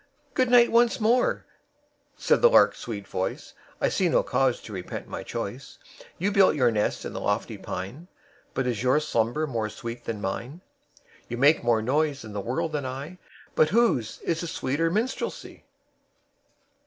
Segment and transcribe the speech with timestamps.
[0.33, 1.45] "Good night, once more,"
[2.17, 3.53] said the lark's sweet voice.
[3.79, 5.77] "I see no cause to repent my choice;
[6.17, 8.07] You build your nest in the lofty pine,
[8.55, 10.61] But is your slumber more sweet than mine?
[11.29, 13.19] You make more noise in the world than I,
[13.53, 15.65] But whose is the sweeter minstrelsy?"